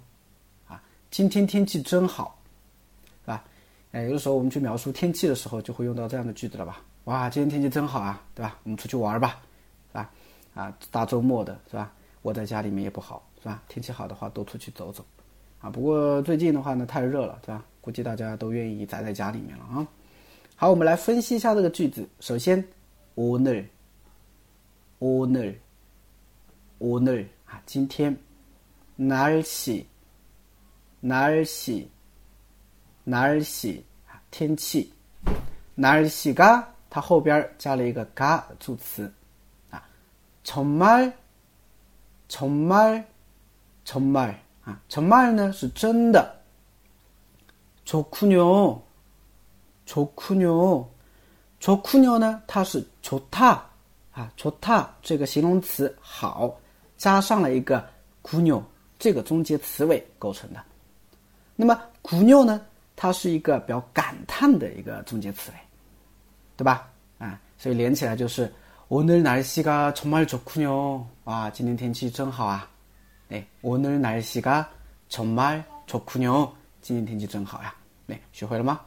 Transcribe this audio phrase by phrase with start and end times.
[1.13, 2.39] 今天天气真好，
[3.21, 3.45] 是吧？
[3.91, 6.81] 哎，有的时候我们去描述天气的时候，就会用到这样的句子了吧？
[7.05, 8.59] 哇，今天天气真好啊，对吧？
[8.63, 9.39] 我们出去玩吧，
[9.89, 10.11] 是吧？
[10.55, 11.93] 啊，大周末的，是吧？
[12.23, 13.63] 窝在家里面也不好，是吧？
[13.69, 15.05] 天气好的话，多出去走走，
[15.61, 15.69] 啊。
[15.69, 17.63] 不过最近的话呢，太热了，对吧？
[17.83, 19.87] 估计大家都愿意宅在家里面了啊。
[20.57, 22.09] 好，我们来分析一下这个句子。
[22.21, 22.65] 首先，
[23.17, 23.67] 오 늘，
[25.01, 25.55] 오 늘，
[26.81, 28.17] 오늘啊，今天，
[28.99, 29.85] 날 씨。
[31.05, 31.91] 날 씨，
[33.05, 34.89] 날씨啊，天气。
[35.77, 39.13] 날씨가它后边加了一个가助词
[39.71, 39.83] 啊。
[40.45, 41.13] 정 말，
[42.29, 43.03] 정 말，
[43.85, 44.33] 정말
[44.63, 46.41] 啊，정말呢是真的。
[47.85, 48.79] 좋군 요，
[49.85, 50.87] 좋군 요，
[51.61, 53.59] 좋군요呢它是좋 다，
[54.13, 56.57] 啊，좋다这个形容词好
[56.97, 57.85] 加上了一个
[58.23, 58.63] 군요
[59.01, 60.63] 这个终结词尾构成的。
[61.57, 62.61] 那么，구요呢？
[62.97, 65.59] 它是一个比较感叹的一个终结词嘞，
[66.57, 66.89] 对吧？
[67.19, 68.53] 啊，所以连起来就是，
[68.89, 72.69] 오늘날씨가정말좋군 요， 아지今天气真好啊。
[73.31, 74.65] 诶，오늘날씨가
[75.11, 76.49] 정말좋군 요，
[76.81, 77.75] 今天天气真好呀。
[78.09, 78.81] 诶，学会了吗？